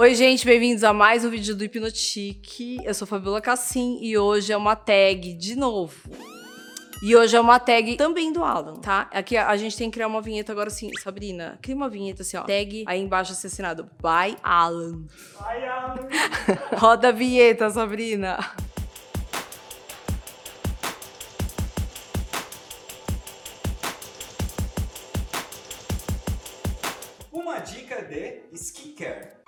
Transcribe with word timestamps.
Oi, 0.00 0.14
gente, 0.14 0.46
bem-vindos 0.46 0.84
a 0.84 0.92
mais 0.92 1.24
um 1.24 1.28
vídeo 1.28 1.56
do 1.56 1.64
Hipnotique. 1.64 2.78
Eu 2.84 2.94
sou 2.94 3.04
Fabiola 3.04 3.40
Cassim 3.40 3.98
e 4.00 4.16
hoje 4.16 4.52
é 4.52 4.56
uma 4.56 4.76
tag 4.76 5.34
de 5.34 5.56
novo. 5.56 6.08
E 7.02 7.16
hoje 7.16 7.36
é 7.36 7.40
uma 7.40 7.58
tag 7.58 7.96
também 7.96 8.32
do 8.32 8.44
Alan, 8.44 8.76
tá? 8.76 9.10
Aqui 9.12 9.36
a 9.36 9.56
gente 9.56 9.76
tem 9.76 9.90
que 9.90 9.94
criar 9.94 10.06
uma 10.06 10.22
vinheta 10.22 10.52
agora 10.52 10.68
assim, 10.68 10.88
Sabrina, 11.02 11.58
cria 11.60 11.74
uma 11.74 11.88
vinheta 11.88 12.22
assim, 12.22 12.36
ó. 12.36 12.42
Tag, 12.42 12.84
aí 12.86 13.00
embaixo 13.00 13.32
assim 13.32 13.48
assinado, 13.48 13.90
by 14.00 14.36
Alan. 14.40 15.04
Ai, 15.40 15.66
Alan. 15.66 16.08
Roda 16.78 17.08
a 17.08 17.12
vinheta, 17.12 17.68
Sabrina. 17.68 18.38
Uma 27.32 27.58
dica 27.58 28.00
de 28.02 28.42
skincare. 28.52 29.38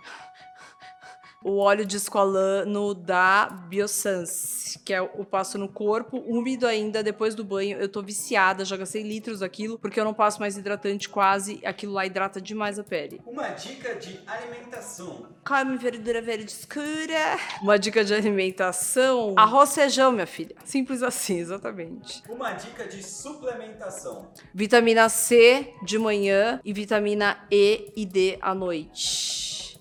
O 1.43 1.57
óleo 1.57 1.87
de 1.87 1.97
esqualano 1.97 2.95
da 2.95 3.47
Biossance, 3.69 4.79
que 4.81 4.93
é 4.93 5.01
o 5.01 5.25
passo 5.25 5.57
no 5.59 5.69
corpo, 5.69 6.19
úmido 6.19 6.67
ainda, 6.67 7.03
depois 7.03 7.35
do 7.35 7.45
banho. 7.45 7.79
Eu 7.79 7.89
tô 7.89 8.03
viciada, 8.03 8.65
já 8.65 8.77
gastei 8.77 9.03
litros 9.03 9.41
daquilo, 9.41 9.79
porque 9.79 9.99
eu 9.99 10.05
não 10.05 10.15
passo 10.15 10.41
mais 10.41 10.57
hidratante 10.57 11.09
quase. 11.09 11.61
Aquilo 11.65 11.93
lá 11.93 12.05
hidrata 12.05 12.41
demais 12.41 12.79
a 12.79 12.85
pele. 12.85 13.21
Uma 13.27 13.49
dica 13.49 13.95
de 13.95 14.21
alimentação. 14.27 15.29
Come 15.47 15.77
verdura 15.77 16.21
verde 16.21 16.51
escura. 16.51 17.39
Uma 17.63 17.79
dica 17.79 18.05
de 18.05 18.13
alimentação: 18.15 19.35
arroz 19.37 19.75
feijão, 19.75 20.13
minha 20.13 20.27
filha. 20.27 20.55
Simples 20.65 21.03
assim, 21.03 21.39
exatamente. 21.39 22.23
Uma 22.29 22.53
dica 22.53 22.87
de 22.87 23.03
suplementação. 23.03 24.31
Vitamina 24.55 25.09
C 25.09 25.73
de 25.83 25.99
manhã 25.99 26.61
e 26.65 26.73
vitamina 26.73 27.47
E 27.51 27.93
e 27.97 28.05
D 28.05 28.39
à 28.41 28.55
noite. 28.55 29.30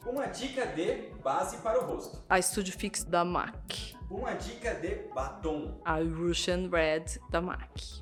Uma 0.10 0.26
dica 0.26 0.66
de 0.66 1.12
base 1.24 1.58
para 1.58 1.80
o 1.80 1.86
rosto. 1.86 2.20
A 2.28 2.42
Studio 2.42 2.74
Fix 2.74 3.04
da 3.04 3.24
MAC. 3.24 3.96
Uma 4.10 4.34
dica 4.34 4.74
de 4.74 4.96
batom. 5.14 5.80
A 5.86 5.98
Russian 5.98 6.68
Red 6.68 7.20
da 7.30 7.40
MAC. 7.40 7.99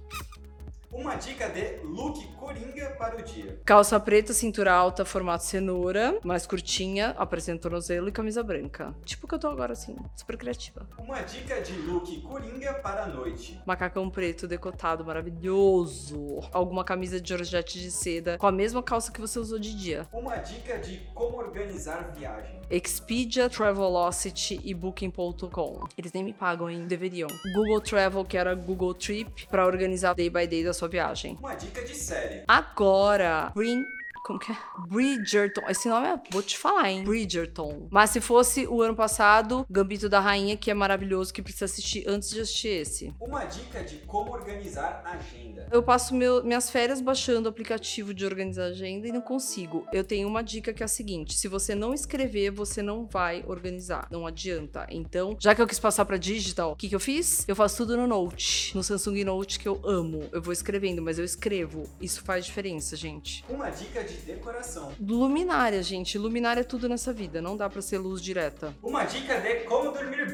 Uma 0.97 1.13
dica 1.13 1.47
de 1.47 1.77
look 1.85 2.25
coringa 2.37 2.89
para 2.97 3.19
o 3.19 3.21
dia. 3.21 3.61
Calça 3.63 3.99
preta, 3.99 4.33
cintura 4.33 4.73
alta, 4.73 5.05
formato 5.05 5.43
cenoura, 5.43 6.19
mais 6.23 6.47
curtinha, 6.47 7.09
apresenta 7.19 7.61
tornozelo 7.61 8.09
e 8.09 8.11
camisa 8.11 8.41
branca. 8.41 8.95
Tipo 9.05 9.27
o 9.27 9.29
que 9.29 9.35
eu 9.35 9.39
tô 9.39 9.47
agora, 9.47 9.73
assim, 9.73 9.95
super 10.15 10.35
criativa. 10.35 10.89
Uma 10.97 11.21
dica 11.21 11.61
de 11.61 11.73
look 11.81 12.19
coringa 12.21 12.73
para 12.73 13.03
a 13.03 13.07
noite. 13.07 13.61
Macacão 13.63 14.09
preto 14.09 14.47
decotado, 14.47 15.05
maravilhoso. 15.05 16.39
Alguma 16.51 16.83
camisa 16.83 17.21
de 17.21 17.29
georgette 17.29 17.79
de 17.79 17.91
seda 17.91 18.35
com 18.39 18.47
a 18.47 18.51
mesma 18.51 18.81
calça 18.81 19.11
que 19.11 19.21
você 19.21 19.37
usou 19.37 19.59
de 19.59 19.77
dia. 19.77 20.07
Uma 20.11 20.37
dica 20.37 20.79
de 20.79 20.97
como 21.13 21.37
organizar 21.37 22.11
viagem. 22.17 22.57
Expedia, 22.69 23.49
Travelocity 23.49 24.59
e 24.63 24.73
Booking.com. 24.73 25.87
Eles 25.97 26.11
nem 26.11 26.23
me 26.23 26.33
pagam, 26.33 26.69
hein? 26.69 26.85
Deveriam. 26.85 27.29
Google 27.53 27.79
Travel, 27.79 28.25
que 28.25 28.37
era 28.37 28.53
Google 28.55 28.93
Trip, 28.93 29.47
pra 29.47 29.65
organizar 29.65 30.13
day 30.13 30.29
by 30.29 30.45
day 30.47 30.63
da 30.63 30.73
sua 30.73 30.86
viagem. 30.87 31.37
Uma 31.39 31.55
dica 31.55 31.83
de 31.83 31.95
série. 31.95 32.43
Agora, 32.47 33.51
Bring 33.55 33.85
como 34.27 34.37
que 34.39 34.51
é? 34.51 34.57
Bridgerton. 34.89 35.61
Esse 35.69 35.87
nome 35.87 36.05
é. 36.07 36.19
Vou 36.31 36.43
te 36.43 36.57
falar, 36.57 36.89
hein? 36.91 37.03
Bridgerton. 37.05 37.87
Mas 37.89 38.09
se 38.09 38.19
fosse 38.19 38.67
o 38.67 38.81
ano 38.81 38.93
passado, 38.93 39.65
Gambito 39.69 40.09
da 40.09 40.19
Rainha, 40.19 40.57
que 40.57 40.69
é 40.69 40.73
maravilhoso, 40.73 41.33
que 41.33 41.41
precisa 41.41 41.63
assistir 41.63 42.03
antes 42.07 42.29
de 42.29 42.41
assistir 42.41 42.67
esse. 42.67 43.13
Uma 43.21 43.45
dica 43.45 43.81
de 43.83 43.99
como 43.99 44.33
organizar 44.33 45.01
agenda. 45.05 45.67
Eu 45.71 45.81
passo 45.81 46.13
meu- 46.13 46.43
minhas 46.43 46.69
férias 46.69 46.99
baixando 46.99 47.45
o 47.47 47.49
aplicativo 47.49 48.13
de 48.13 48.25
organizar 48.25 48.65
agenda 48.65 49.07
e 49.07 49.13
não 49.13 49.21
consigo. 49.21 49.87
Eu 49.93 50.03
tenho 50.03 50.27
uma 50.27 50.41
dica 50.43 50.73
que 50.73 50.83
é 50.83 50.85
a 50.85 50.89
seguinte: 50.89 51.33
se 51.37 51.47
você 51.47 51.73
não 51.73 51.93
escrever, 51.93 52.51
você 52.51 52.81
não 52.81 53.05
vai 53.05 53.45
organizar. 53.47 54.09
Não 54.11 54.27
adianta. 54.27 54.85
Então, 54.89 55.37
já 55.39 55.55
que 55.55 55.61
eu 55.61 55.67
quis 55.67 55.79
passar 55.79 56.03
pra 56.03 56.17
digital, 56.17 56.73
o 56.73 56.75
que, 56.75 56.89
que 56.89 56.95
eu 56.95 56.99
fiz? 56.99 57.45
Eu 57.47 57.55
faço 57.55 57.77
tudo 57.77 57.95
no 57.95 58.05
Note. 58.05 58.75
No 58.75 58.83
Samsung 58.83 59.23
Note 59.23 59.57
que 59.57 59.69
eu 59.69 59.79
amo. 59.85 60.27
Eu 60.33 60.41
vou 60.41 60.51
escrevendo, 60.51 61.01
mas 61.01 61.17
eu 61.17 61.23
escrevo. 61.23 61.83
Isso 62.01 62.21
faz 62.23 62.45
diferença, 62.45 62.95
gente. 62.97 63.45
Uma 63.47 63.69
dica 63.69 64.03
de 64.03 64.16
decoração. 64.21 64.91
Luminária, 64.99 65.81
gente. 65.83 66.17
Luminária 66.17 66.61
é 66.61 66.63
tudo 66.63 66.89
nessa 66.89 67.13
vida. 67.13 67.41
Não 67.41 67.55
dá 67.55 67.69
pra 67.69 67.81
ser 67.81 67.97
luz 67.97 68.21
direta. 68.21 68.73
Uma 68.81 69.03
dica 69.03 69.39
de 69.39 69.65
como 69.65 69.76
dormir 69.76 69.76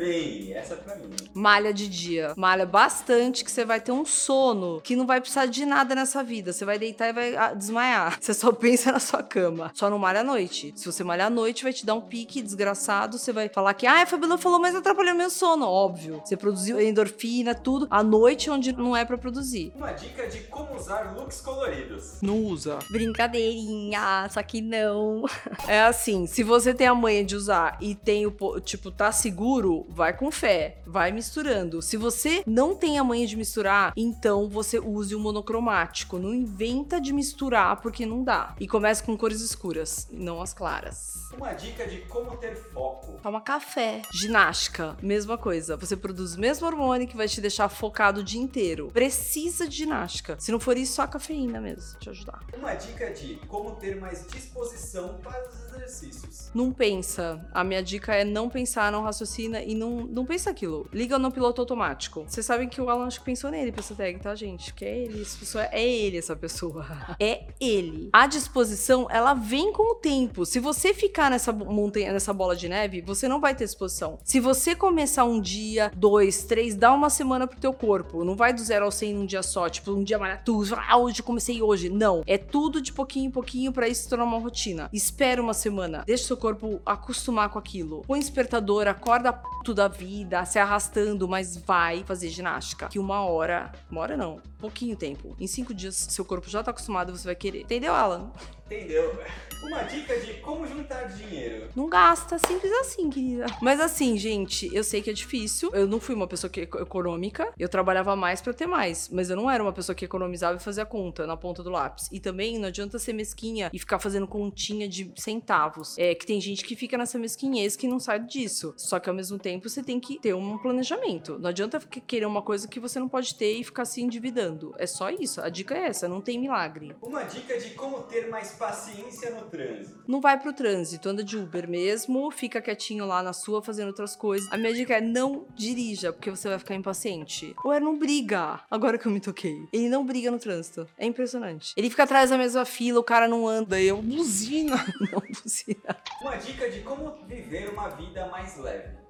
bem. 0.03 0.53
Essa 0.53 0.73
é 0.73 0.77
pra 0.77 0.95
mim. 0.95 1.09
Malha 1.33 1.73
de 1.73 1.87
dia. 1.87 2.33
Malha 2.35 2.65
bastante 2.65 3.43
que 3.43 3.51
você 3.51 3.63
vai 3.63 3.79
ter 3.79 3.91
um 3.91 4.05
sono 4.05 4.81
que 4.81 4.95
não 4.95 5.05
vai 5.05 5.19
precisar 5.21 5.45
de 5.45 5.65
nada 5.65 5.95
nessa 5.95 6.23
vida. 6.23 6.51
Você 6.51 6.65
vai 6.65 6.77
deitar 6.77 7.09
e 7.09 7.13
vai 7.13 7.35
ah, 7.35 7.53
desmaiar. 7.53 8.17
Você 8.21 8.33
só 8.33 8.51
pensa 8.51 8.91
na 8.91 8.99
sua 8.99 9.23
cama. 9.23 9.71
Só 9.73 9.89
não 9.89 9.97
malha 9.97 10.21
à 10.21 10.23
noite. 10.23 10.73
Se 10.75 10.85
você 10.85 11.03
malhar 11.03 11.27
à 11.27 11.29
noite, 11.29 11.63
vai 11.63 11.73
te 11.73 11.85
dar 11.85 11.93
um 11.95 12.01
pique 12.01 12.41
desgraçado. 12.41 13.17
Você 13.17 13.31
vai 13.31 13.49
falar 13.49 13.73
que, 13.73 13.85
ah, 13.87 14.01
a 14.01 14.05
Fabiola 14.05 14.37
falou, 14.37 14.59
mas 14.59 14.75
atrapalhou 14.75 15.15
meu 15.15 15.29
sono. 15.29 15.65
Óbvio. 15.65 16.21
Você 16.23 16.35
produziu 16.35 16.79
endorfina, 16.81 17.55
tudo. 17.55 17.87
À 17.89 18.03
noite, 18.03 18.49
onde 18.49 18.73
não 18.73 18.95
é 18.95 19.05
pra 19.05 19.17
produzir. 19.17 19.71
Uma 19.75 19.91
dica 19.91 20.27
de 20.27 20.39
como 20.41 20.75
usar 20.75 21.13
looks 21.15 21.41
coloridos. 21.41 22.17
Não 22.21 22.37
usa. 22.37 22.79
Brincadeirinha, 22.89 24.27
só 24.29 24.41
que 24.43 24.61
não. 24.61 25.23
É 25.67 25.81
assim, 25.83 26.27
se 26.27 26.43
você 26.43 26.73
tem 26.73 26.87
a 26.87 26.95
manha 26.95 27.23
de 27.23 27.35
usar 27.35 27.77
e 27.79 27.95
tem 27.95 28.25
o, 28.25 28.31
po- 28.31 28.59
tipo, 28.59 28.91
tá 28.91 29.11
seguro, 29.11 29.85
vai 29.93 30.11
com 30.15 30.31
fé, 30.31 30.81
vai 30.85 31.11
misturando. 31.11 31.81
Se 31.81 31.95
você 31.95 32.43
não 32.47 32.75
tem 32.75 32.97
a 32.97 33.03
manha 33.03 33.27
de 33.27 33.37
misturar, 33.37 33.93
então 33.95 34.49
você 34.49 34.79
use 34.79 35.15
o 35.15 35.19
monocromático. 35.19 36.17
Não 36.17 36.33
inventa 36.33 36.99
de 36.99 37.13
misturar 37.13 37.79
porque 37.79 38.05
não 38.05 38.23
dá. 38.23 38.55
E 38.59 38.67
comece 38.67 39.03
com 39.03 39.15
cores 39.15 39.41
escuras, 39.41 40.07
não 40.11 40.41
as 40.41 40.53
claras. 40.53 41.13
Uma 41.35 41.53
dica 41.53 41.87
de 41.87 41.99
como 42.01 42.37
ter 42.37 42.55
foco. 42.55 43.19
Toma 43.21 43.41
café. 43.41 44.01
Ginástica, 44.11 44.95
mesma 45.01 45.37
coisa. 45.37 45.77
Você 45.77 45.95
produz 45.95 46.35
o 46.35 46.39
mesmo 46.39 46.65
hormônio 46.65 47.07
que 47.07 47.17
vai 47.17 47.27
te 47.27 47.41
deixar 47.41 47.69
focado 47.69 48.21
o 48.21 48.23
dia 48.23 48.41
inteiro. 48.41 48.89
Precisa 48.91 49.67
de 49.67 49.77
ginástica. 49.77 50.37
Se 50.39 50.51
não 50.51 50.59
for 50.59 50.77
isso, 50.77 50.93
só 50.93 51.03
a 51.03 51.07
cafeína 51.07 51.59
mesmo, 51.59 51.99
te 51.99 52.09
ajudar. 52.09 52.41
Uma 52.57 52.73
dica 52.75 53.11
de 53.11 53.35
como 53.47 53.75
ter 53.75 53.99
mais 53.99 54.25
disposição 54.27 55.19
para 55.23 55.47
os 55.47 55.73
exercícios. 55.73 56.51
Não 56.53 56.71
pensa. 56.71 57.43
A 57.51 57.63
minha 57.63 57.81
dica 57.81 58.13
é 58.13 58.23
não 58.23 58.49
pensar, 58.49 58.91
não 58.91 59.03
raciocina 59.03 59.61
e 59.61 59.73
não, 59.73 59.82
não 59.89 60.25
pensa 60.25 60.49
aquilo. 60.49 60.87
Liga 60.91 61.17
no 61.19 61.31
piloto 61.31 61.61
automático. 61.61 62.25
Vocês 62.27 62.45
sabem 62.45 62.67
que 62.67 62.81
o 62.81 62.89
Alan 62.89 63.07
acho 63.07 63.19
que 63.19 63.25
pensou 63.25 63.49
nele 63.49 63.71
pra 63.71 63.81
essa 63.81 63.95
tag, 63.95 64.19
tá, 64.19 64.33
gente? 64.35 64.73
Que 64.73 64.85
é 64.85 64.97
ele, 64.97 65.21
essa 65.21 65.37
pessoa 65.37 65.63
é 65.71 65.83
ele, 65.83 66.17
essa 66.17 66.35
pessoa. 66.35 66.85
É 67.19 67.45
ele. 67.59 68.09
A 68.11 68.27
disposição, 68.27 69.07
ela 69.09 69.33
vem 69.33 69.71
com 69.71 69.91
o 69.91 69.95
tempo. 69.95 70.45
Se 70.45 70.59
você 70.59 70.93
ficar 70.93 71.29
nessa 71.29 71.53
montanha, 71.53 72.11
nessa 72.11 72.33
bola 72.33 72.55
de 72.55 72.67
neve, 72.67 73.01
você 73.01 73.27
não 73.27 73.39
vai 73.39 73.55
ter 73.55 73.65
disposição. 73.65 74.17
Se 74.23 74.39
você 74.39 74.75
começar 74.75 75.23
um 75.23 75.39
dia, 75.39 75.91
dois, 75.95 76.43
três, 76.43 76.75
dá 76.75 76.91
uma 76.91 77.09
semana 77.09 77.47
pro 77.47 77.59
teu 77.59 77.71
corpo. 77.71 78.23
Não 78.23 78.35
vai 78.35 78.51
do 78.51 78.61
zero 78.61 78.85
ao 78.85 78.91
100 78.91 79.13
num 79.13 79.25
dia 79.25 79.43
só. 79.43 79.69
Tipo, 79.69 79.91
um 79.91 80.03
dia 80.03 80.17
malhar 80.17 80.43
tudo. 80.43 80.75
Ah, 80.75 80.97
hoje 80.97 81.21
comecei 81.21 81.61
hoje. 81.61 81.89
Não. 81.89 82.23
É 82.25 82.37
tudo 82.37 82.81
de 82.81 82.91
pouquinho 82.91 83.27
em 83.27 83.31
pouquinho 83.31 83.71
pra 83.71 83.87
isso 83.87 84.03
se 84.03 84.09
tornar 84.09 84.25
uma 84.25 84.39
rotina. 84.39 84.89
Espera 84.91 85.41
uma 85.41 85.53
semana. 85.53 86.03
Deixa 86.05 86.25
seu 86.25 86.37
corpo 86.37 86.81
acostumar 86.85 87.49
com 87.49 87.59
aquilo. 87.59 88.01
Põe 88.07 88.19
despertador, 88.19 88.87
acorda 88.87 89.33
puto 89.63 89.73
da 89.73 89.87
vida, 89.87 90.43
se 90.43 90.59
arrastando, 90.59 91.25
mas 91.25 91.55
vai 91.55 92.03
fazer 92.03 92.27
ginástica. 92.27 92.89
Que 92.89 92.99
uma 92.99 93.21
hora, 93.23 93.71
uma 93.89 94.01
hora 94.01 94.17
não, 94.17 94.41
pouquinho 94.59 94.93
tempo. 94.97 95.37
Em 95.39 95.47
cinco 95.47 95.73
dias, 95.73 95.95
seu 95.95 96.25
corpo 96.25 96.49
já 96.49 96.61
tá 96.61 96.71
acostumado, 96.71 97.15
você 97.15 97.23
vai 97.23 97.35
querer. 97.35 97.61
Entendeu, 97.61 97.93
Alan? 97.95 98.29
Entendeu? 98.65 99.17
Uma 99.61 99.83
dica 99.83 100.19
de 100.19 100.33
como 100.35 100.67
juntar 100.67 101.03
dinheiro. 101.03 101.69
Não 101.75 101.87
gasta, 101.87 102.37
simples 102.37 102.71
assim, 102.81 103.09
querida. 103.09 103.45
Mas 103.61 103.79
assim, 103.79 104.17
gente, 104.17 104.69
eu 104.75 104.83
sei 104.83 105.01
que 105.01 105.09
é 105.09 105.13
difícil. 105.13 105.69
Eu 105.73 105.87
não 105.87 106.01
fui 106.01 106.13
uma 106.13 106.27
pessoa 106.27 106.49
que 106.51 106.61
eco- 106.61 106.79
econômica. 106.79 107.53
Eu 107.57 107.69
trabalhava 107.69 108.13
mais 108.15 108.41
pra 108.41 108.51
ter 108.51 108.65
mais. 108.67 109.07
Mas 109.09 109.29
eu 109.29 109.37
não 109.37 109.49
era 109.49 109.63
uma 109.63 109.71
pessoa 109.71 109.95
que 109.95 110.03
economizava 110.03 110.57
e 110.57 110.59
fazia 110.61 110.85
conta 110.85 111.25
na 111.25 111.37
ponta 111.37 111.63
do 111.63 111.69
lápis. 111.69 112.09
E 112.11 112.19
também 112.19 112.59
não 112.59 112.67
adianta 112.67 112.99
ser 112.99 113.13
mesquinha 113.13 113.69
e 113.71 113.79
ficar 113.79 113.99
fazendo 113.99 114.27
continha 114.27 114.87
de 114.87 115.13
centavos. 115.15 115.97
É 115.97 116.13
que 116.13 116.25
tem 116.25 116.41
gente 116.41 116.65
que 116.65 116.75
fica 116.75 116.97
nessa 116.97 117.17
mesquinhez 117.17 117.75
que 117.77 117.87
não 117.87 117.99
sai 117.99 118.19
disso. 118.19 118.73
Só 118.75 118.99
que 118.99 119.09
ao 119.09 119.15
mesmo 119.15 119.39
tempo 119.39 119.69
você 119.69 119.81
tem 119.81 119.97
que 119.99 120.19
ter 120.19 120.33
um 120.35 120.57
planejamento. 120.57 121.39
Não 121.39 121.49
adianta 121.49 121.79
querer 121.79 122.25
uma 122.25 122.41
coisa 122.41 122.67
que 122.67 122.79
você 122.81 122.99
não 122.99 123.07
pode 123.07 123.35
ter 123.35 123.53
e 123.53 123.63
ficar 123.63 123.85
se 123.85 124.01
endividando. 124.01 124.73
É 124.77 124.85
só 124.87 125.09
isso. 125.09 125.39
A 125.39 125.47
dica 125.47 125.73
é 125.73 125.85
essa, 125.87 126.07
não 126.09 126.19
tem 126.19 126.37
milagre. 126.37 126.93
Uma 127.01 127.23
dica 127.23 127.57
de 127.57 127.69
como 127.71 128.01
ter 128.03 128.27
mais 128.29 128.51
paciência 128.63 129.29
no 129.31 129.41
trânsito. 129.41 130.03
Não 130.07 130.21
vai 130.21 130.39
pro 130.39 130.53
trânsito, 130.53 131.09
anda 131.09 131.23
de 131.23 131.37
Uber 131.37 131.69
mesmo, 131.69 132.31
fica 132.31 132.61
quietinho 132.61 133.05
lá 133.05 133.21
na 133.21 133.33
sua 133.33 133.61
fazendo 133.61 133.87
outras 133.87 134.15
coisas. 134.15 134.49
A 134.51 134.57
minha 134.57 134.73
dica 134.73 134.95
é 134.95 135.01
não 135.01 135.45
dirija, 135.53 136.13
porque 136.13 136.29
você 136.29 136.47
vai 136.47 136.57
ficar 136.57 136.75
impaciente. 136.75 137.53
Ou 137.65 137.73
é 137.73 137.79
não 137.79 137.97
briga, 137.99 138.61
agora 138.71 138.97
que 138.97 139.05
eu 139.05 139.11
me 139.11 139.19
toquei. 139.19 139.67
Ele 139.73 139.89
não 139.89 140.05
briga 140.05 140.31
no 140.31 140.39
trânsito. 140.39 140.87
É 140.97 141.05
impressionante. 141.05 141.73
Ele 141.75 141.89
fica 141.89 142.03
atrás 142.03 142.29
da 142.29 142.37
mesma 142.37 142.63
fila, 142.63 142.99
o 142.99 143.03
cara 143.03 143.27
não 143.27 143.47
anda, 143.47 143.79
e 143.79 143.87
eu 143.87 144.01
buzina. 144.01 144.73
Não 145.13 145.21
buzina. 145.21 145.97
Uma 146.21 146.35
dica 146.37 146.69
de 146.69 146.79
como 146.81 147.13
viver 147.27 147.69
uma 147.69 147.89
vida 147.89 148.27
mais 148.27 148.57
leve. 148.57 149.02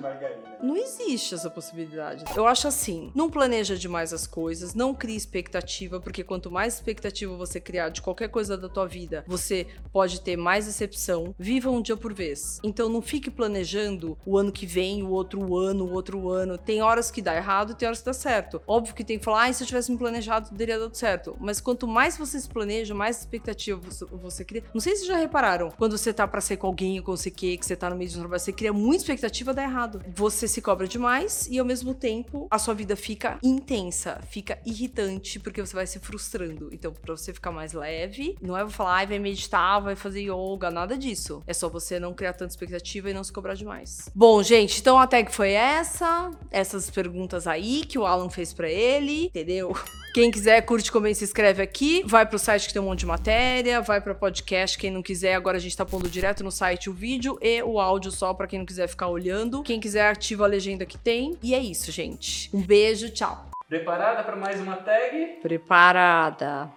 Margarina. 0.00 0.58
Não 0.62 0.76
existe 0.76 1.34
essa 1.34 1.50
possibilidade. 1.50 2.24
Eu 2.36 2.46
acho 2.46 2.68
assim, 2.68 3.10
não 3.14 3.30
planeja 3.30 3.76
demais 3.76 4.12
as 4.12 4.26
coisas, 4.26 4.74
não 4.74 4.94
crie 4.94 5.16
expectativa, 5.16 6.00
porque 6.00 6.22
quanto 6.22 6.50
mais 6.50 6.74
expectativa 6.74 7.34
você 7.36 7.60
criar 7.60 7.88
de 7.88 8.02
qualquer 8.02 8.28
coisa 8.28 8.56
da 8.56 8.68
tua 8.68 8.86
vida, 8.86 9.24
você 9.26 9.66
pode 9.92 10.20
ter 10.20 10.36
mais 10.36 10.66
decepção. 10.66 11.34
Viva 11.38 11.70
um 11.70 11.80
dia 11.80 11.96
por 11.96 12.12
vez. 12.12 12.60
Então 12.62 12.88
não 12.88 13.00
fique 13.00 13.30
planejando 13.30 14.18
o 14.26 14.36
ano 14.36 14.52
que 14.52 14.66
vem, 14.66 15.02
o 15.02 15.10
outro 15.10 15.56
ano, 15.56 15.84
o 15.84 15.92
outro 15.92 16.28
ano. 16.30 16.58
Tem 16.58 16.82
horas 16.82 17.10
que 17.10 17.22
dá 17.22 17.34
errado, 17.34 17.74
tem 17.74 17.86
horas 17.86 18.00
que 18.00 18.06
dá 18.06 18.12
certo. 18.12 18.60
Óbvio 18.66 18.94
que 18.94 19.04
tem 19.04 19.18
que 19.18 19.24
falar, 19.24 19.46
ah, 19.46 19.52
se 19.52 19.62
eu 19.62 19.66
tivesse 19.66 19.90
me 19.90 19.98
planejado, 19.98 20.50
teria 20.56 20.78
dado 20.78 20.94
certo. 20.94 21.36
Mas 21.40 21.60
quanto 21.60 21.86
mais 21.86 22.16
você 22.16 22.38
se 22.38 22.48
planeja, 22.48 22.94
mais 22.94 23.18
expectativa 23.18 23.80
você, 24.10 24.44
cria. 24.44 24.64
Não 24.74 24.80
sei 24.80 24.96
se 24.96 25.06
já 25.06 25.16
repararam, 25.16 25.70
quando 25.70 25.96
você 25.96 26.12
tá 26.12 26.26
pra 26.26 26.40
ser 26.40 26.56
com 26.56 26.66
alguém, 26.66 27.00
com 27.02 27.16
você 27.16 27.30
que, 27.30 27.56
que 27.56 27.64
você 27.64 27.76
tá 27.76 27.88
no 27.90 27.96
meio 27.96 28.10
de 28.10 28.16
um 28.16 28.20
trabalho, 28.20 28.40
você 28.40 28.52
cria 28.52 28.72
muita 28.90 29.04
expectativa, 29.04 29.54
dá 29.54 29.62
errado. 29.62 30.02
Você 30.16 30.48
se 30.48 30.60
cobra 30.60 30.88
demais 30.88 31.46
e 31.48 31.60
ao 31.60 31.64
mesmo 31.64 31.94
tempo 31.94 32.48
a 32.50 32.58
sua 32.58 32.74
vida 32.74 32.96
fica 32.96 33.38
intensa, 33.40 34.20
fica 34.28 34.58
irritante, 34.66 35.38
porque 35.38 35.64
você 35.64 35.76
vai 35.76 35.86
se 35.86 36.00
frustrando. 36.00 36.70
Então, 36.72 36.92
pra 36.92 37.16
você 37.16 37.32
ficar 37.32 37.52
mais 37.52 37.72
leve, 37.72 38.36
não 38.42 38.56
é 38.56 38.68
falar, 38.68 38.96
ai, 38.96 39.06
vai 39.06 39.20
meditar, 39.20 39.80
vai 39.80 39.94
fazer 39.94 40.22
yoga, 40.22 40.72
nada 40.72 40.98
disso. 40.98 41.40
É 41.46 41.54
só 41.54 41.68
você 41.68 42.00
não 42.00 42.12
criar 42.12 42.32
tanta 42.32 42.50
expectativa 42.50 43.08
e 43.08 43.14
não 43.14 43.22
se 43.22 43.32
cobrar 43.32 43.54
demais. 43.54 44.10
Bom, 44.12 44.42
gente, 44.42 44.80
então 44.80 44.98
a 44.98 45.06
tag 45.06 45.32
foi 45.32 45.52
essa, 45.52 46.32
essas 46.50 46.90
perguntas 46.90 47.46
aí 47.46 47.84
que 47.84 47.96
o 47.96 48.04
Alan 48.04 48.28
fez 48.28 48.52
pra 48.52 48.68
ele, 48.68 49.26
entendeu? 49.26 49.72
Quem 50.12 50.28
quiser, 50.30 50.60
curte, 50.62 50.90
comenta, 50.90 51.14
se 51.14 51.24
inscreve 51.24 51.62
aqui. 51.62 52.02
Vai 52.04 52.26
pro 52.26 52.36
site 52.38 52.66
que 52.66 52.72
tem 52.72 52.82
um 52.82 52.86
monte 52.86 53.00
de 53.00 53.06
matéria. 53.06 53.80
Vai 53.80 54.00
pra 54.00 54.12
podcast. 54.12 54.76
Quem 54.76 54.90
não 54.90 55.02
quiser, 55.02 55.34
agora 55.34 55.56
a 55.56 55.60
gente 55.60 55.76
tá 55.76 55.84
pondo 55.86 56.08
direto 56.08 56.42
no 56.42 56.50
site 56.50 56.90
o 56.90 56.92
vídeo 56.92 57.38
e 57.40 57.62
o 57.62 57.78
áudio 57.78 58.10
só 58.10 58.34
pra 58.34 58.48
quem 58.48 58.58
não 58.58 58.66
quiser 58.66 58.88
ficar 58.88 59.06
olhando. 59.06 59.62
Quem 59.62 59.78
quiser, 59.78 60.08
ativa 60.10 60.44
a 60.44 60.48
legenda 60.48 60.84
que 60.84 60.98
tem. 60.98 61.38
E 61.40 61.54
é 61.54 61.60
isso, 61.60 61.92
gente. 61.92 62.50
Um 62.54 62.60
beijo, 62.60 63.08
tchau. 63.10 63.46
Preparada 63.68 64.24
para 64.24 64.34
mais 64.34 64.60
uma 64.60 64.76
tag? 64.78 65.38
Preparada. 65.42 66.72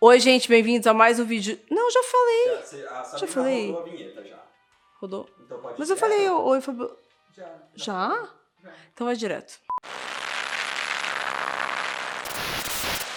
Oi, 0.00 0.20
gente, 0.20 0.48
bem-vindos 0.48 0.86
a 0.86 0.94
mais 0.94 1.18
um 1.18 1.24
vídeo. 1.24 1.58
Não, 1.68 1.90
já 1.90 2.02
falei. 2.04 2.46
Já, 2.46 2.62
você- 2.62 2.76
a 2.86 3.02
Sabrina 3.04 3.18
Já 3.18 3.26
falei. 3.26 3.66
rodou 3.72 3.80
a 3.80 3.84
vinheta 3.84 4.24
já. 4.24 4.42
Rodou. 5.00 5.28
Então 5.44 5.58
pode 5.58 5.74
Mas 5.80 5.90
eu 5.90 5.96
falei, 5.96 6.28
oi, 6.30 6.60
Fabio. 6.60 6.90
Já. 7.36 7.48
Já? 7.74 8.28
Então 8.94 9.04
vai 9.06 9.16
direto. 9.16 9.58